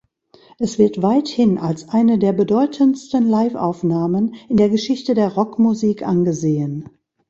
[0.57, 6.89] Es wird weithin als eine der bedeutendsten Liveaufnahmen in der Geschichte der Rockmusik angesehen.